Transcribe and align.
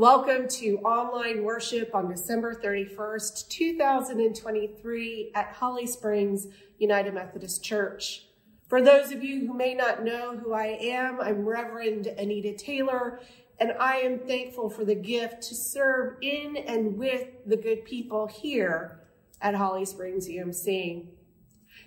Welcome 0.00 0.48
to 0.48 0.78
online 0.78 1.44
worship 1.44 1.94
on 1.94 2.08
December 2.08 2.54
31st, 2.54 3.50
2023 3.50 5.32
at 5.34 5.52
Holly 5.52 5.86
Springs 5.86 6.46
United 6.78 7.12
Methodist 7.12 7.62
Church. 7.62 8.24
For 8.70 8.80
those 8.80 9.12
of 9.12 9.22
you 9.22 9.46
who 9.46 9.52
may 9.52 9.74
not 9.74 10.02
know 10.02 10.38
who 10.38 10.54
I 10.54 10.78
am, 10.80 11.20
I'm 11.20 11.44
Reverend 11.44 12.06
Anita 12.06 12.54
Taylor, 12.54 13.20
and 13.58 13.72
I 13.78 13.96
am 13.96 14.20
thankful 14.20 14.70
for 14.70 14.86
the 14.86 14.94
gift 14.94 15.42
to 15.48 15.54
serve 15.54 16.16
in 16.22 16.56
and 16.56 16.96
with 16.96 17.28
the 17.44 17.58
good 17.58 17.84
people 17.84 18.26
here 18.26 19.02
at 19.42 19.54
Holly 19.54 19.84
Springs 19.84 20.26
UMC. 20.26 21.08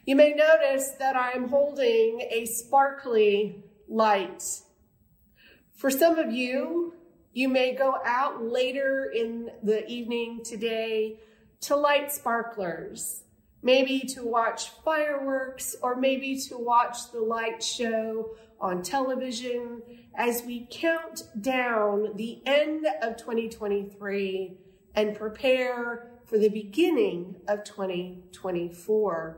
You 0.06 0.16
may 0.16 0.34
notice 0.34 0.92
that 1.00 1.16
I'm 1.16 1.50
holding 1.50 2.28
a 2.30 2.46
sparkly 2.46 3.64
light. 3.90 4.44
For 5.76 5.90
some 5.90 6.20
of 6.20 6.32
you, 6.32 6.94
you 7.34 7.50
may 7.50 7.74
go 7.74 7.96
out 8.06 8.44
later 8.44 9.12
in 9.14 9.50
the 9.64 9.86
evening 9.88 10.42
today 10.44 11.20
to 11.62 11.76
light 11.76 12.12
sparklers, 12.12 13.24
maybe 13.64 14.02
to 14.02 14.24
watch 14.24 14.70
fireworks 14.86 15.76
or 15.82 15.96
maybe 15.96 16.40
to 16.40 16.58
watch 16.58 17.12
the 17.12 17.20
light 17.20 17.64
show 17.64 18.30
on 18.62 18.84
television 18.84 19.82
as 20.16 20.44
we 20.44 20.68
count 20.70 21.24
down 21.42 22.16
the 22.16 22.42
end 22.46 22.86
of 23.02 23.18
2023 23.18 24.58
and 24.94 25.16
prepare 25.16 26.12
for 26.26 26.38
the 26.38 26.50
beginning 26.50 27.36
of 27.48 27.64
2024. 27.64 29.38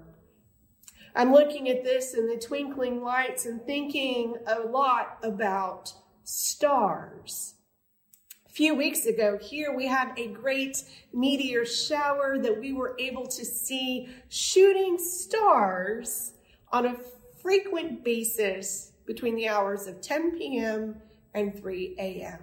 I'm 1.15 1.31
looking 1.31 1.69
at 1.69 1.85
this 1.85 2.13
and 2.13 2.29
the 2.29 2.45
twinkling 2.45 3.01
lights 3.01 3.45
and 3.45 3.65
thinking 3.65 4.35
a 4.47 4.59
lot 4.59 5.17
about 5.23 5.93
stars 6.25 7.54
few 8.55 8.73
weeks 8.73 9.05
ago 9.05 9.37
here 9.41 9.75
we 9.75 9.85
had 9.85 10.17
a 10.17 10.27
great 10.27 10.81
meteor 11.11 11.65
shower 11.65 12.37
that 12.37 12.57
we 12.57 12.71
were 12.71 12.95
able 12.97 13.27
to 13.27 13.43
see 13.43 14.07
shooting 14.29 14.97
stars 14.97 16.31
on 16.71 16.85
a 16.85 16.95
frequent 17.41 18.01
basis 18.01 18.93
between 19.05 19.35
the 19.35 19.45
hours 19.45 19.87
of 19.87 19.99
10 19.99 20.37
p.m. 20.37 20.95
and 21.33 21.53
3 21.59 21.95
a.m. 21.99 22.39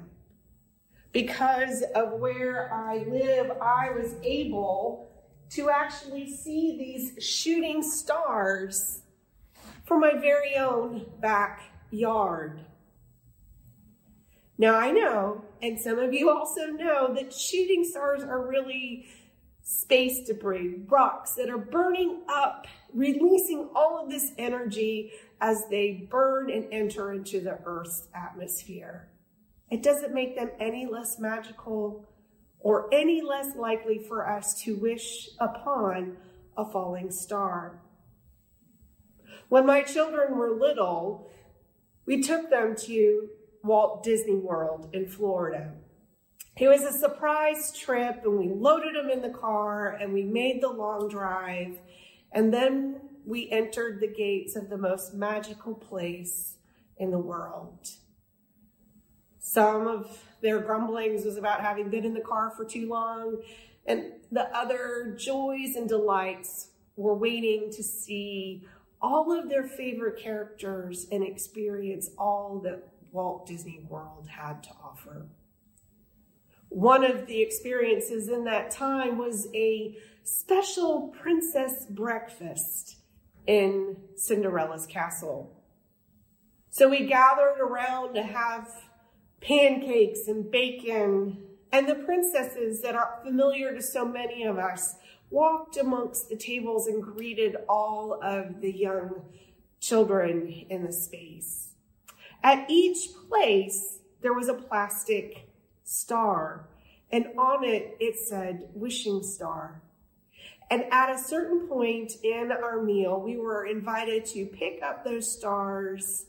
Because 1.13 1.83
of 1.95 2.21
where 2.21 2.71
I 2.71 2.99
live, 3.09 3.51
I 3.63 3.91
was 3.93 4.15
able 4.23 5.11
to 5.53 5.71
actually 5.71 6.31
see 6.31 6.77
these 6.77 7.25
shooting 7.25 7.83
stars 7.83 9.01
from 9.87 10.01
my 10.01 10.13
very 10.13 10.57
own 10.57 11.07
backyard. 11.21 12.67
Now 14.58 14.77
I 14.77 14.91
know, 14.91 15.45
and 15.61 15.81
some 15.81 15.98
of 15.98 16.12
you 16.12 16.31
also 16.31 16.67
know, 16.67 17.14
that 17.14 17.33
shooting 17.33 17.84
stars 17.84 18.22
are 18.22 18.47
really 18.47 19.06
space 19.62 20.27
debris, 20.27 20.83
rocks 20.89 21.33
that 21.34 21.48
are 21.48 21.58
burning 21.58 22.22
up, 22.28 22.67
releasing 22.92 23.70
all 23.75 24.03
of 24.03 24.11
this 24.11 24.33
energy 24.36 25.12
as 25.41 25.64
they 25.70 26.06
burn 26.11 26.50
and 26.50 26.67
enter 26.73 27.12
into 27.12 27.41
the 27.41 27.58
Earth's 27.64 28.08
atmosphere. 28.14 29.08
It 29.70 29.83
doesn't 29.83 30.12
make 30.12 30.36
them 30.36 30.50
any 30.61 30.86
less 30.86 31.19
magical 31.19 32.08
or 32.61 32.92
any 32.92 33.23
less 33.23 33.56
likely 33.56 33.98
for 33.98 34.28
us 34.28 34.61
to 34.62 34.77
wish 34.77 35.30
upon 35.41 36.17
a 36.56 36.64
falling 36.64 37.11
star. 37.11 37.80
When 39.48 39.67
my 39.67 39.83
children 39.83 40.36
were 40.36 40.50
little, 40.50 41.30
we 42.06 42.23
took 42.23 42.50
them 42.50 42.77
to 42.77 43.28
Walt 43.63 44.03
Disney 44.03 44.35
World 44.35 44.89
in 44.93 45.07
Florida. 45.07 45.73
It 46.59 46.69
was 46.69 46.83
a 46.83 46.93
surprise 46.93 47.73
trip, 47.73 48.23
and 48.25 48.39
we 48.39 48.49
loaded 48.49 48.95
them 48.95 49.09
in 49.09 49.23
the 49.23 49.31
car 49.31 49.97
and 50.01 50.13
we 50.13 50.23
made 50.23 50.63
the 50.63 50.69
long 50.69 51.09
drive. 51.09 51.79
And 52.33 52.53
then 52.53 53.01
we 53.25 53.51
entered 53.51 54.01
the 54.01 54.13
gates 54.13 54.57
of 54.57 54.69
the 54.69 54.77
most 54.77 55.14
magical 55.14 55.75
place 55.75 56.57
in 56.98 57.11
the 57.11 57.19
world. 57.19 57.89
Some 59.39 59.86
of 59.86 60.25
their 60.41 60.61
grumblings 60.61 61.25
was 61.25 61.36
about 61.36 61.61
having 61.61 61.89
been 61.89 62.05
in 62.05 62.15
the 62.15 62.20
car 62.20 62.53
for 62.57 62.65
too 62.65 62.89
long, 62.89 63.42
and 63.86 64.13
the 64.31 64.45
other 64.57 65.17
joys 65.19 65.77
and 65.77 65.89
delights 65.89 66.70
were 66.97 67.15
waiting 67.15 67.70
to 67.73 67.83
see 67.83 68.67
all 69.01 69.33
of 69.36 69.48
their 69.48 69.65
favorite 69.65 70.23
characters 70.23 71.07
and 71.11 71.25
experience 71.25 72.11
all 72.19 72.61
that 72.65 72.92
Walt 73.12 73.46
Disney 73.46 73.84
World 73.89 74.27
had 74.28 74.62
to 74.64 74.70
offer. 74.83 75.27
One 76.70 77.05
of 77.05 77.27
the 77.27 77.42
experiences 77.42 78.28
in 78.28 78.45
that 78.45 78.70
time 78.70 79.18
was 79.18 79.46
a 79.55 79.96
special 80.24 81.14
princess 81.20 81.86
breakfast 81.89 82.96
in 83.46 83.96
Cinderella's 84.17 84.86
castle. 84.86 85.62
So 86.70 86.89
we 86.89 87.06
gathered 87.06 87.61
around 87.61 88.14
to 88.14 88.23
have 88.23 88.70
pancakes 89.42 90.27
and 90.27 90.50
bacon, 90.50 91.42
and 91.70 91.86
the 91.86 91.96
princesses 91.96 92.80
that 92.80 92.94
are 92.94 93.20
familiar 93.23 93.74
to 93.74 93.83
so 93.83 94.06
many 94.06 94.44
of 94.44 94.58
us 94.58 94.94
walked 95.29 95.77
amongst 95.77 96.30
the 96.30 96.36
tables 96.36 96.86
and 96.86 97.02
greeted 97.02 97.56
all 97.68 98.18
of 98.23 98.61
the 98.62 98.73
young 98.73 99.23
children 99.80 100.46
in 100.70 100.84
the 100.84 100.92
space. 100.92 101.72
At 102.42 102.69
each 102.69 103.08
place, 103.29 103.98
there 104.20 104.35
was 104.35 104.48
a 104.48 104.55
plastic 104.55 105.48
star, 105.85 106.69
and 107.11 107.27
on 107.39 107.64
it, 107.64 107.97
it 108.01 108.19
said 108.19 108.69
wishing 108.75 109.23
star. 109.23 109.83
And 110.70 110.85
at 110.91 111.14
a 111.14 111.19
certain 111.19 111.69
point 111.69 112.13
in 112.25 112.51
our 112.51 112.83
meal, 112.83 113.20
we 113.20 113.36
were 113.36 113.67
invited 113.67 114.25
to 114.27 114.47
pick 114.47 114.83
up 114.83 115.05
those 115.05 115.30
stars 115.30 116.27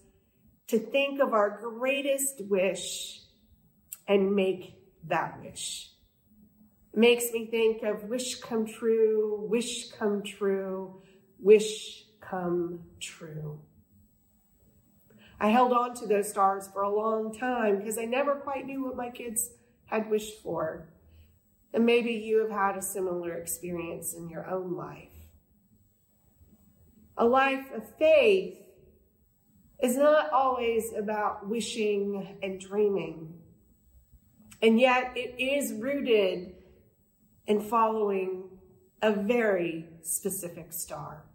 to 0.67 0.77
think 0.77 1.21
of 1.21 1.33
our 1.33 1.61
greatest 1.61 2.41
wish 2.41 3.21
and 4.07 4.35
make 4.35 4.75
that 5.05 5.41
wish. 5.41 5.91
Makes 6.93 7.31
me 7.31 7.47
think 7.47 7.83
of 7.83 8.03
wish 8.03 8.35
come 8.35 8.65
true, 8.65 9.45
wish 9.49 9.91
come 9.91 10.21
true, 10.23 11.01
wish 11.39 12.05
come 12.19 12.81
true. 12.99 13.59
I 15.43 15.49
held 15.49 15.73
on 15.73 15.93
to 15.95 16.07
those 16.07 16.29
stars 16.29 16.69
for 16.71 16.83
a 16.83 16.95
long 16.95 17.37
time 17.37 17.79
because 17.79 17.97
I 17.97 18.05
never 18.05 18.35
quite 18.35 18.65
knew 18.65 18.85
what 18.85 18.95
my 18.95 19.09
kids 19.09 19.49
had 19.87 20.09
wished 20.09 20.41
for. 20.41 20.87
And 21.73 21.85
maybe 21.85 22.13
you 22.13 22.39
have 22.39 22.49
had 22.49 22.77
a 22.77 22.81
similar 22.81 23.33
experience 23.33 24.13
in 24.13 24.29
your 24.29 24.49
own 24.49 24.77
life. 24.77 25.11
A 27.17 27.25
life 27.25 27.65
of 27.75 27.83
faith 27.99 28.57
is 29.81 29.97
not 29.97 30.31
always 30.31 30.93
about 30.97 31.49
wishing 31.49 32.37
and 32.41 32.57
dreaming. 32.57 33.33
And 34.61 34.79
yet 34.79 35.11
it 35.13 35.35
is 35.37 35.73
rooted 35.73 36.53
in 37.47 37.59
following 37.59 38.45
a 39.01 39.11
very 39.11 39.89
specific 40.03 40.71
star. 40.71 41.25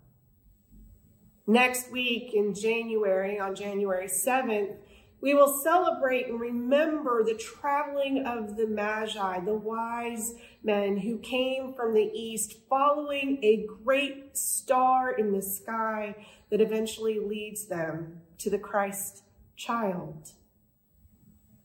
Next 1.48 1.90
week 1.90 2.34
in 2.34 2.52
January, 2.52 3.40
on 3.40 3.54
January 3.54 4.06
7th, 4.06 4.76
we 5.22 5.32
will 5.32 5.48
celebrate 5.48 6.28
and 6.28 6.38
remember 6.38 7.24
the 7.24 7.38
traveling 7.38 8.26
of 8.26 8.58
the 8.58 8.66
Magi, 8.66 9.40
the 9.40 9.54
wise 9.54 10.34
men 10.62 10.98
who 10.98 11.16
came 11.16 11.72
from 11.72 11.94
the 11.94 12.10
east, 12.12 12.58
following 12.68 13.42
a 13.42 13.66
great 13.82 14.36
star 14.36 15.12
in 15.12 15.32
the 15.32 15.40
sky 15.40 16.14
that 16.50 16.60
eventually 16.60 17.18
leads 17.18 17.64
them 17.64 18.20
to 18.36 18.50
the 18.50 18.58
Christ 18.58 19.22
child. 19.56 20.32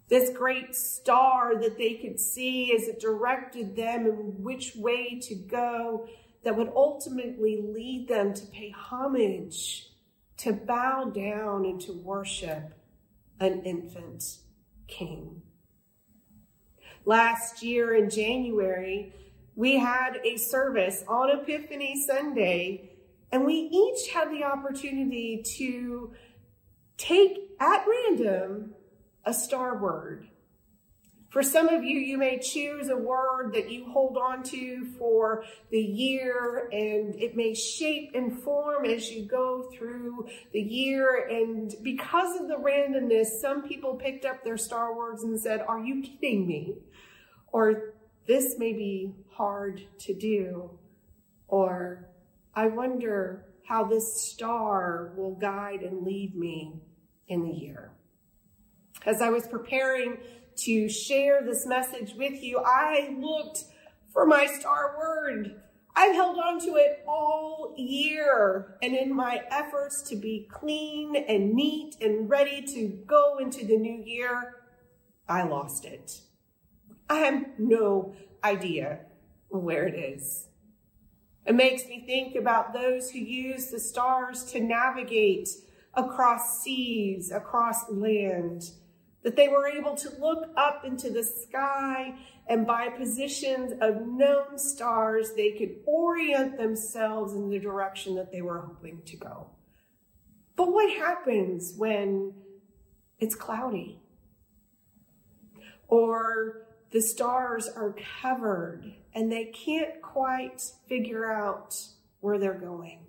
This 0.08 0.30
great 0.30 0.76
star 0.76 1.60
that 1.60 1.78
they 1.78 1.96
could 1.96 2.22
see 2.22 2.74
as 2.74 2.88
it 2.88 3.02
directed 3.02 3.76
them 3.76 4.06
in 4.06 4.42
which 4.42 4.78
way 4.78 5.20
to 5.24 5.36
go 5.36 6.08
that 6.44 6.56
would 6.56 6.72
ultimately 6.76 7.62
lead 7.62 8.08
them 8.08 8.34
to 8.34 8.46
pay 8.48 8.70
homage, 8.72 9.88
to 10.38 10.54
bow 10.54 11.06
down, 11.06 11.66
and 11.66 11.80
to 11.82 11.94
worship 11.94 12.74
an 13.40 13.62
infant 13.64 14.38
king. 14.88 15.42
Last 17.06 17.64
year 17.64 17.96
in 17.96 18.10
January, 18.10 19.14
we 19.56 19.78
had 19.78 20.20
a 20.24 20.38
service 20.38 21.04
on 21.08 21.30
Epiphany 21.30 22.02
Sunday, 22.06 22.92
and 23.32 23.46
we 23.46 23.54
each 23.54 24.10
had 24.10 24.32
the 24.32 24.44
opportunity 24.44 25.44
to 25.58 26.14
take 26.98 27.38
at 27.60 27.86
random 27.88 28.74
a 29.26 29.34
star 29.34 29.78
word 29.78 30.28
For 31.34 31.42
some 31.42 31.68
of 31.68 31.84
you, 31.84 31.98
you 31.98 32.20
may 32.20 32.38
choose 32.38 32.90
a 32.90 32.96
word 32.96 33.54
that 33.56 33.72
you 33.72 33.90
hold 33.90 34.18
on 34.18 34.44
to 34.44 34.86
for 35.00 35.44
the 35.72 35.82
year, 35.82 36.70
and 36.72 37.16
it 37.16 37.36
may 37.36 37.56
shape 37.56 38.12
and 38.14 38.40
form 38.44 38.86
as 38.86 39.10
you 39.10 39.26
go 39.26 39.68
through 39.76 40.28
the 40.52 40.62
year. 40.62 41.28
And 41.28 41.74
because 41.82 42.40
of 42.40 42.48
the 42.48 42.58
randomness, 42.58 43.42
some 43.42 43.68
people 43.68 43.96
picked 43.96 44.26
up 44.26 44.44
their 44.44 44.58
star 44.58 44.96
words 44.96 45.24
and 45.24 45.42
said, 45.42 45.62
Are 45.68 45.80
you 45.84 46.04
kidding 46.04 46.46
me? 46.46 46.76
Or 47.52 47.96
this 48.28 48.60
may 48.60 48.74
be 48.74 49.16
hard 49.32 49.82
to 50.02 50.14
do. 50.14 50.70
Or 51.48 52.10
I 52.54 52.68
wonder 52.68 53.48
how 53.68 53.86
this 53.86 54.22
star 54.22 55.14
will 55.18 55.34
guide 55.34 55.82
and 55.82 56.06
lead 56.06 56.36
me 56.36 56.74
in 57.28 57.42
the 57.42 57.56
year. 57.56 57.90
As 59.08 59.20
I 59.20 59.30
was 59.30 59.48
preparing 59.48 60.18
to 60.58 60.90
share 60.90 61.42
this 61.44 61.66
message 61.66 62.14
with 62.16 62.44
you, 62.44 62.60
I 62.60 63.16
looked 63.20 63.66
for 64.12 64.26
my 64.26 64.46
star 64.46 64.96
word. 64.98 65.60
I've 65.96 66.16
held 66.16 66.38
on 66.38 66.60
to 66.62 66.76
it 66.76 67.04
all 67.08 67.74
year. 67.78 68.78
And 68.82 68.96
in 68.96 69.16
my 69.16 69.44
efforts 69.52 70.02
to 70.10 70.16
be 70.16 70.48
clean 70.52 71.16
and 71.16 71.54
neat 71.54 71.98
and 72.02 72.30
ready 72.30 72.62
to 72.74 72.88
go 73.06 73.38
into 73.40 73.66
the 73.66 73.78
new 73.78 74.04
year, 74.04 74.56
I 75.28 75.44
lost 75.44 75.86
it. 75.86 76.22
I 77.10 77.20
have 77.20 77.46
no 77.60 78.16
idea 78.44 79.00
where 79.50 79.86
it 79.88 79.96
is. 79.96 80.48
It 81.46 81.56
makes 81.56 81.86
me 81.86 82.04
think 82.06 82.36
about 82.36 82.74
those 82.74 83.12
who 83.12 83.20
use 83.20 83.68
the 83.68 83.80
stars 83.80 84.46
to 84.46 84.62
navigate 84.62 85.50
across 85.94 86.62
seas, 86.62 87.32
across 87.32 87.90
land 87.90 88.72
that 89.24 89.36
they 89.36 89.48
were 89.48 89.68
able 89.68 89.96
to 89.96 90.10
look 90.20 90.50
up 90.58 90.84
into 90.86 91.10
the 91.10 91.24
sky 91.24 92.16
and 92.48 92.68
by 92.68 92.90
positions 92.90 93.74
of 93.80 94.06
known 94.06 94.58
stars, 94.58 95.32
they 95.36 95.52
could 95.52 95.76
orient 95.86 96.58
themselves 96.58 97.34
in 97.34 97.50
the 97.50 97.60
direction 97.60 98.16
that 98.16 98.32
they 98.32 98.42
were 98.42 98.60
hoping 98.60 99.02
to 99.06 99.16
go. 99.16 99.48
But 100.56 100.72
what 100.72 100.92
happens 100.92 101.74
when 101.78 102.34
it's 103.20 103.36
cloudy? 103.36 104.02
Or 105.88 106.68
the 106.92 107.02
stars 107.02 107.70
are 107.70 107.96
covered 108.22 108.94
and 109.16 109.32
they 109.32 109.46
can't 109.46 110.02
quite 110.02 110.62
figure 110.88 111.32
out 111.32 111.76
where 112.20 112.38
they're 112.38 112.54
going. 112.54 113.00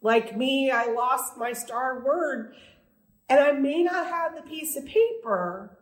Like 0.00 0.36
me, 0.36 0.70
I 0.70 0.92
lost 0.92 1.36
my 1.36 1.52
star 1.52 2.02
word 2.04 2.54
and 3.28 3.40
I 3.40 3.52
may 3.52 3.82
not 3.82 4.06
have 4.06 4.34
the 4.34 4.42
piece 4.42 4.76
of 4.76 4.84
paper, 4.86 5.78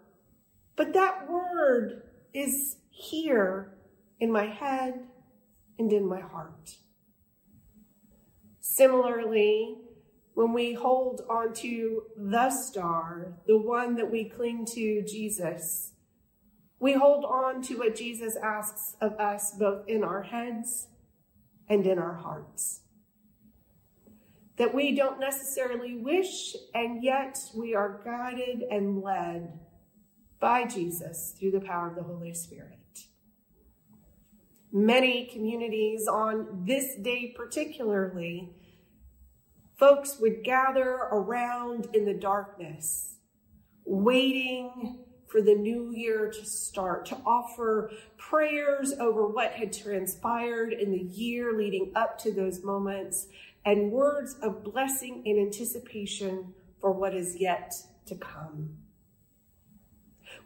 but 0.76 0.92
that 0.92 1.28
word 1.30 2.02
is 2.32 2.76
here 2.90 3.74
in 4.20 4.30
my 4.30 4.46
head 4.46 4.94
and 5.78 5.92
in 5.92 6.06
my 6.06 6.20
heart. 6.20 6.76
Similarly, 8.60 9.76
when 10.34 10.52
we 10.52 10.72
hold 10.72 11.22
onto 11.28 12.02
the 12.16 12.50
star, 12.50 13.34
the 13.46 13.58
one 13.58 13.96
that 13.96 14.10
we 14.10 14.24
cling 14.24 14.64
to, 14.74 15.02
Jesus, 15.04 15.92
we 16.78 16.94
hold 16.94 17.24
on 17.24 17.62
to 17.62 17.76
what 17.76 17.96
Jesus 17.96 18.36
asks 18.36 18.96
of 19.00 19.12
us 19.14 19.52
both 19.58 19.86
in 19.88 20.02
our 20.02 20.22
heads 20.22 20.88
and 21.68 21.86
in 21.86 21.98
our 21.98 22.14
hearts 22.14 22.80
that 24.62 24.72
we 24.72 24.94
don't 24.94 25.18
necessarily 25.18 25.96
wish, 25.96 26.54
and 26.72 27.02
yet 27.02 27.36
we 27.52 27.74
are 27.74 28.00
guided 28.04 28.62
and 28.70 29.02
led 29.02 29.58
by 30.38 30.64
Jesus 30.64 31.34
through 31.36 31.50
the 31.50 31.60
power 31.60 31.88
of 31.88 31.96
the 31.96 32.02
Holy 32.04 32.32
Spirit. 32.32 32.78
Many 34.72 35.26
communities 35.32 36.06
on 36.06 36.62
this 36.64 36.94
day, 36.94 37.34
particularly, 37.36 38.50
folks 39.80 40.20
would 40.20 40.44
gather 40.44 40.90
around 41.10 41.88
in 41.92 42.04
the 42.04 42.14
darkness, 42.14 43.16
waiting 43.84 45.00
for 45.26 45.42
the 45.42 45.56
new 45.56 45.90
year 45.92 46.30
to 46.30 46.44
start, 46.44 47.04
to 47.06 47.16
offer 47.26 47.90
prayers 48.16 48.92
over 49.00 49.26
what 49.26 49.54
had 49.54 49.72
transpired 49.72 50.72
in 50.72 50.92
the 50.92 51.02
year 51.02 51.52
leading 51.56 51.90
up 51.96 52.16
to 52.18 52.30
those 52.30 52.62
moments, 52.62 53.26
and 53.64 53.92
words 53.92 54.36
of 54.42 54.64
blessing 54.64 55.22
and 55.26 55.38
anticipation 55.38 56.54
for 56.80 56.92
what 56.92 57.14
is 57.14 57.36
yet 57.38 57.72
to 58.06 58.14
come. 58.16 58.76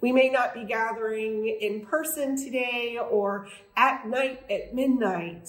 We 0.00 0.12
may 0.12 0.28
not 0.28 0.52
be 0.52 0.64
gathering 0.64 1.48
in 1.60 1.86
person 1.86 2.36
today 2.36 2.98
or 2.98 3.48
at 3.76 4.06
night 4.06 4.44
at 4.50 4.74
midnight, 4.74 5.48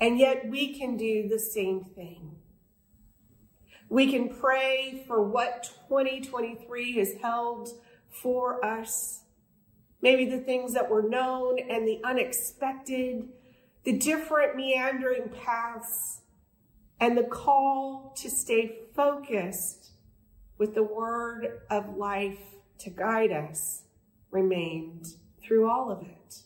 and 0.00 0.18
yet 0.18 0.48
we 0.48 0.78
can 0.78 0.96
do 0.96 1.28
the 1.28 1.38
same 1.38 1.84
thing. 1.84 2.36
We 3.88 4.10
can 4.10 4.30
pray 4.30 5.04
for 5.06 5.22
what 5.22 5.70
2023 5.88 6.94
has 6.94 7.12
held 7.22 7.68
for 8.10 8.64
us. 8.64 9.22
Maybe 10.00 10.24
the 10.24 10.40
things 10.40 10.74
that 10.74 10.90
were 10.90 11.02
known 11.02 11.58
and 11.58 11.86
the 11.86 12.00
unexpected, 12.04 13.28
the 13.84 13.96
different 13.96 14.56
meandering 14.56 15.28
paths 15.28 16.22
and 17.00 17.16
the 17.16 17.24
call 17.24 18.14
to 18.16 18.30
stay 18.30 18.80
focused 18.94 19.90
with 20.58 20.74
the 20.74 20.82
word 20.82 21.60
of 21.70 21.96
life 21.96 22.40
to 22.78 22.90
guide 22.90 23.32
us 23.32 23.82
remained 24.30 25.06
through 25.42 25.68
all 25.68 25.90
of 25.90 26.02
it. 26.02 26.42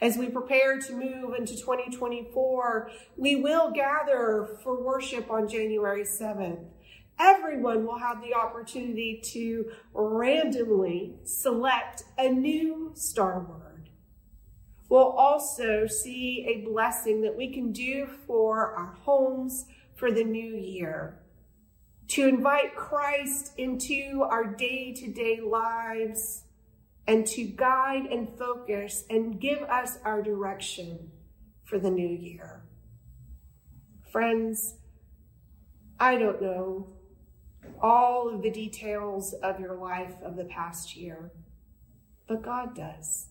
As 0.00 0.16
we 0.16 0.28
prepare 0.28 0.80
to 0.80 0.92
move 0.92 1.34
into 1.38 1.54
2024, 1.54 2.90
we 3.16 3.36
will 3.36 3.70
gather 3.70 4.58
for 4.62 4.82
worship 4.82 5.30
on 5.30 5.48
January 5.48 6.04
7th. 6.04 6.64
Everyone 7.18 7.86
will 7.86 7.98
have 7.98 8.20
the 8.20 8.34
opportunity 8.34 9.20
to 9.32 9.70
randomly 9.94 11.14
select 11.24 12.04
a 12.18 12.28
new 12.28 12.92
star 12.94 13.40
word 13.40 13.65
we'll 14.88 15.02
also 15.02 15.86
see 15.86 16.46
a 16.48 16.68
blessing 16.68 17.22
that 17.22 17.36
we 17.36 17.52
can 17.52 17.72
do 17.72 18.06
for 18.26 18.72
our 18.72 18.94
homes 19.02 19.66
for 19.94 20.10
the 20.10 20.24
new 20.24 20.54
year. 20.54 21.18
To 22.08 22.28
invite 22.28 22.76
Christ 22.76 23.52
into 23.58 24.24
our 24.28 24.44
day 24.44 24.92
to 24.94 25.12
day 25.12 25.40
lives 25.40 26.44
and 27.06 27.26
to 27.26 27.44
guide 27.44 28.06
and 28.06 28.28
focus 28.38 29.04
and 29.10 29.40
give 29.40 29.62
us 29.62 29.98
our 30.04 30.22
direction 30.22 31.10
for 31.64 31.78
the 31.78 31.90
new 31.90 32.08
year. 32.08 32.62
Friends, 34.10 34.74
I 35.98 36.16
don't 36.16 36.40
know 36.40 36.88
all 37.80 38.28
of 38.28 38.42
the 38.42 38.50
details 38.50 39.32
of 39.42 39.60
your 39.60 39.74
life 39.74 40.14
of 40.22 40.36
the 40.36 40.44
past 40.44 40.96
year, 40.96 41.32
but 42.26 42.42
God 42.42 42.74
does. 42.74 43.28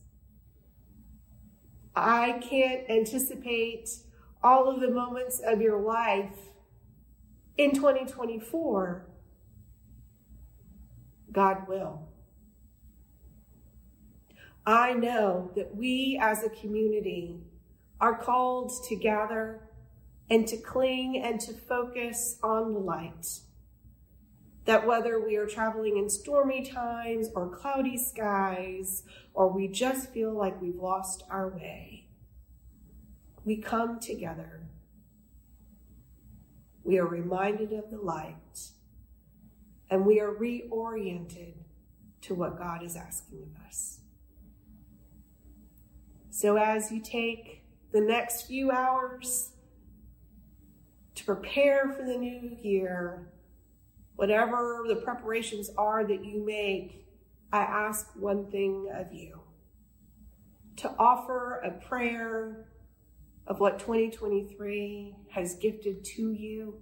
I 1.96 2.40
can't 2.40 2.90
anticipate 2.90 3.90
all 4.44 4.70
of 4.70 4.82
the 4.82 4.92
moments 4.92 5.42
of 5.46 5.62
your 5.62 5.82
life 5.82 6.38
in 7.58 7.74
2024. 7.74 9.06
God 11.32 11.68
will. 11.68 12.10
I 14.66 14.94
know 14.94 15.52
that 15.56 15.75
we 15.75 16.20
as 16.22 16.44
a 16.44 16.50
community 16.50 17.40
are 18.02 18.18
called 18.18 18.72
to 18.90 18.96
gather 18.96 19.62
and 20.30 20.48
to 20.48 20.58
cling 20.58 21.22
and 21.24 21.40
to 21.42 21.54
focus 21.54 22.40
on 22.42 22.74
the 22.74 22.80
light. 22.80 23.25
That 24.65 24.86
whether 24.86 25.24
we 25.24 25.36
are 25.36 25.45
traveling 25.45 25.98
in 25.98 26.10
stormy 26.10 26.65
times 26.65 27.29
or 27.36 27.50
cloudy 27.50 27.98
skies 27.98 29.03
or 29.34 29.48
we 29.48 29.67
just 29.67 30.10
feel 30.10 30.34
like 30.34 30.60
we've 30.62 30.75
lost 30.75 31.24
our 31.29 31.50
way, 31.50 32.07
we 33.43 33.57
come 33.57 34.00
together. 34.00 34.63
We 36.84 36.98
are 36.98 37.05
reminded 37.05 37.74
of 37.74 37.91
the 37.91 37.98
light 37.98 38.72
and 39.89 40.05
we 40.05 40.19
are 40.19 40.34
reoriented 40.34 41.53
to 42.22 42.34
what 42.34 42.57
God 42.57 42.84
is 42.84 42.95
asking 42.95 43.43
of 43.43 43.67
us. 43.67 44.00
So, 46.31 46.57
as 46.57 46.91
you 46.91 47.00
take 47.00 47.63
the 47.91 48.01
next 48.01 48.43
few 48.48 48.72
hours 48.72 49.51
to 51.15 51.24
prepare 51.24 51.93
for 51.93 52.03
the 52.03 52.17
new 52.17 52.57
year, 52.62 53.31
whatever 54.15 54.84
the 54.88 54.95
preparations 54.95 55.72
are 55.77 56.05
that 56.05 56.24
you 56.25 56.45
make, 56.45 57.05
I 57.51 57.60
ask 57.60 58.07
one 58.15 58.51
thing 58.51 58.89
of 58.93 59.13
you 59.13 59.41
to 60.77 60.93
offer 61.00 61.60
a 61.60 61.72
prayer 61.72 62.69
of 63.48 63.60
what 63.60 63.79
2023 63.79 65.15
has 65.31 65.55
gifted 65.55 66.03
to 66.03 66.31
you 66.34 66.81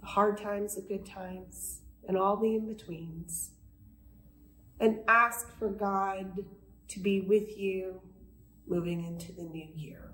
the 0.00 0.06
hard 0.06 0.38
times, 0.38 0.74
the 0.76 0.82
good 0.82 1.06
times, 1.06 1.80
and 2.08 2.16
all 2.16 2.36
the 2.36 2.56
in 2.56 2.66
betweens. 2.66 3.50
and 4.80 4.98
ask 5.08 5.56
for 5.58 5.68
God 5.68 6.44
to 6.88 7.00
be 7.00 7.20
with 7.20 7.56
you 7.56 8.00
moving 8.66 9.04
into 9.04 9.32
the 9.32 9.42
new 9.42 9.68
year. 9.74 10.12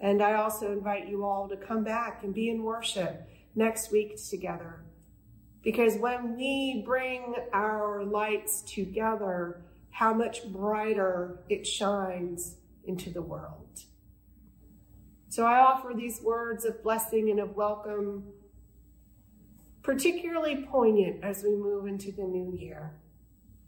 And 0.00 0.22
I 0.22 0.34
also 0.34 0.72
invite 0.72 1.08
you 1.08 1.24
all 1.24 1.48
to 1.48 1.56
come 1.56 1.84
back 1.84 2.22
and 2.22 2.34
be 2.34 2.50
in 2.50 2.62
worship 2.62 3.28
next 3.56 3.90
week 3.90 4.16
together. 4.28 4.84
Because 5.62 5.96
when 5.96 6.36
we 6.36 6.82
bring 6.86 7.34
our 7.52 8.04
lights 8.04 8.62
together, 8.62 9.62
how 9.90 10.12
much 10.12 10.46
brighter 10.52 11.40
it 11.48 11.66
shines 11.66 12.56
into 12.84 13.10
the 13.10 13.22
world. 13.22 13.80
So 15.28 15.44
I 15.44 15.58
offer 15.58 15.92
these 15.94 16.20
words 16.22 16.64
of 16.64 16.82
blessing 16.82 17.30
and 17.30 17.40
of 17.40 17.56
welcome, 17.56 18.24
particularly 19.82 20.64
poignant 20.70 21.24
as 21.24 21.42
we 21.42 21.50
move 21.50 21.86
into 21.86 22.12
the 22.12 22.22
new 22.22 22.56
year. 22.56 22.92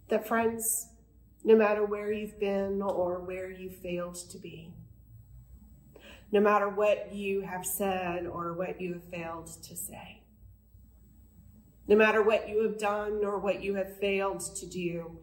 That 0.09 0.29
friends, 0.29 0.89
no 1.45 1.57
matter 1.57 1.85
where 1.85 2.13
you've 2.13 2.39
been 2.39 2.81
or 2.81 3.21
where 3.21 3.51
you 3.51 3.71
failed 3.71 4.15
to 4.31 4.39
be, 4.39 4.73
no 6.31 6.41
matter 6.41 6.69
what 6.69 7.15
you 7.15 7.41
have 7.41 7.65
said 7.65 8.27
or 8.27 8.53
what 8.53 8.81
you 8.81 8.95
have 8.95 9.05
failed 9.05 9.47
to 9.63 9.77
say, 9.77 10.23
no 11.87 11.97
matter 11.97 12.23
what 12.23 12.49
you 12.49 12.63
have 12.63 12.79
done 12.79 13.25
or 13.25 13.39
what 13.39 13.63
you 13.63 13.75
have 13.77 13.97
failed 13.99 14.41
to 14.57 14.67
do, 14.67 15.19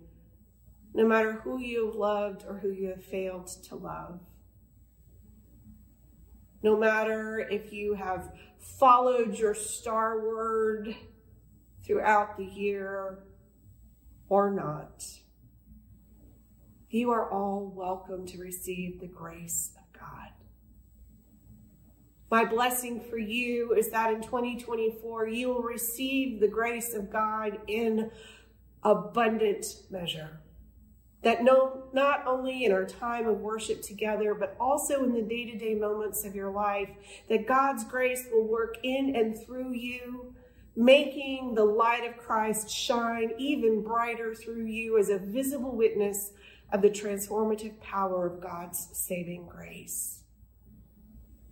no 0.93 1.05
matter 1.05 1.33
who 1.33 1.59
you 1.59 1.87
have 1.87 1.95
loved 1.95 2.43
or 2.47 2.57
who 2.57 2.71
you 2.71 2.87
have 2.87 3.03
failed 3.03 3.47
to 3.47 3.75
love, 3.75 4.19
no 6.63 6.75
matter 6.75 7.39
if 7.39 7.71
you 7.71 7.93
have 7.93 8.31
followed 8.59 9.37
your 9.37 9.53
star 9.53 10.19
word 10.19 10.95
throughout 11.85 12.37
the 12.37 12.45
year 12.45 13.19
or 14.29 14.49
not. 14.49 15.05
You 16.89 17.11
are 17.11 17.29
all 17.29 17.71
welcome 17.75 18.25
to 18.27 18.39
receive 18.39 18.99
the 18.99 19.07
grace 19.07 19.71
of 19.77 19.99
God. 19.99 20.29
My 22.31 22.43
blessing 22.43 23.01
for 23.01 23.17
you 23.17 23.73
is 23.73 23.89
that 23.91 24.11
in 24.11 24.21
2024, 24.21 25.27
you 25.27 25.49
will 25.49 25.61
receive 25.61 26.39
the 26.39 26.47
grace 26.47 26.93
of 26.93 27.11
God 27.11 27.59
in 27.67 28.11
abundant 28.83 29.65
measure. 29.91 30.39
That 31.21 31.43
no, 31.43 31.83
not 31.93 32.25
only 32.27 32.65
in 32.65 32.71
our 32.71 32.85
time 32.85 33.27
of 33.27 33.39
worship 33.39 33.81
together, 33.81 34.33
but 34.33 34.55
also 34.59 35.03
in 35.03 35.13
the 35.13 35.21
day 35.21 35.49
to 35.51 35.57
day 35.57 35.75
moments 35.75 36.23
of 36.23 36.35
your 36.35 36.51
life, 36.51 36.89
that 37.29 37.47
God's 37.47 37.83
grace 37.83 38.27
will 38.31 38.47
work 38.47 38.77
in 38.83 39.15
and 39.15 39.39
through 39.43 39.73
you, 39.73 40.35
making 40.75 41.55
the 41.55 41.63
light 41.63 42.07
of 42.07 42.17
Christ 42.17 42.69
shine 42.69 43.33
even 43.37 43.81
brighter 43.81 44.35
through 44.35 44.65
you 44.65 44.97
as 44.99 45.09
a 45.09 45.17
visible 45.17 45.75
witness 45.75 46.31
of 46.71 46.81
the 46.81 46.89
transformative 46.89 47.79
power 47.81 48.27
of 48.27 48.41
God's 48.41 48.89
saving 48.93 49.47
grace. 49.47 50.14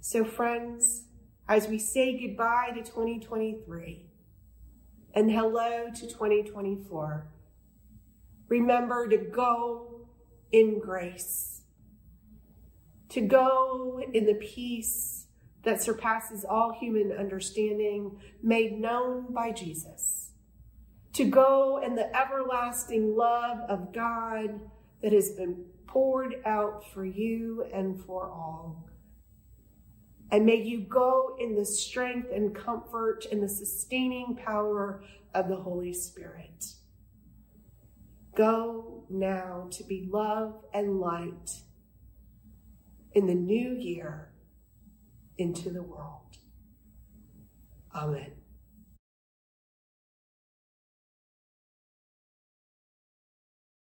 So, 0.06 0.26
friends, 0.26 1.06
as 1.48 1.70
we 1.70 1.80
say 1.80 2.20
goodbye 2.20 2.72
to 2.76 2.82
2023 2.82 4.06
and 5.14 5.32
hello 5.32 5.92
to 5.96 6.02
2024, 6.02 7.28
remember 8.50 9.08
to 9.08 9.18
go 9.18 10.10
in 10.52 10.82
grace, 10.82 11.62
to 13.12 13.22
go 13.22 14.04
in 14.12 14.26
the 14.26 14.34
peace 14.34 15.28
that 15.64 15.82
surpasses 15.82 16.44
all 16.44 16.74
human 16.74 17.14
understanding, 17.14 18.20
made 18.42 18.78
known 18.78 19.32
by 19.34 19.54
Jesus, 19.54 20.32
to 21.14 21.24
go 21.24 21.82
in 21.82 21.96
the 21.96 22.14
everlasting 22.14 23.16
love 23.16 23.60
of 23.70 23.94
God 23.94 24.60
that 25.02 25.14
has 25.14 25.32
been 25.32 25.64
poured 25.88 26.42
out 26.46 26.84
for 26.94 27.06
you 27.06 27.66
and 27.74 28.04
for 28.04 28.30
all. 28.30 28.90
And 30.34 30.48
may 30.48 30.56
you 30.56 30.80
go 30.80 31.38
in 31.40 31.54
the 31.54 31.64
strength 31.64 32.30
and 32.34 32.56
comfort 32.56 33.28
and 33.32 33.44
the 33.44 33.48
sustaining 33.48 34.36
power 34.36 35.04
of 35.36 35.48
the 35.48 35.56
Holy 35.56 35.94
Spirit. 35.94 36.74
Go 38.34 39.04
now 39.12 39.68
to 39.74 39.84
be 39.84 40.10
love 40.12 40.56
and 40.74 41.00
light 41.00 41.52
in 43.14 43.28
the 43.28 43.36
new 43.36 43.76
year 43.76 44.32
into 45.38 45.70
the 45.70 45.84
world. 45.84 46.38
Amen. 47.94 48.32